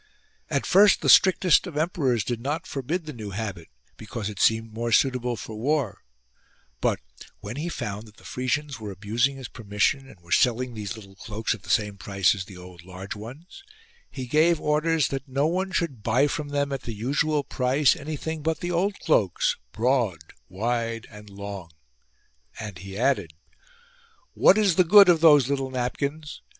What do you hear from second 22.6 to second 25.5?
he added:" What is the good of those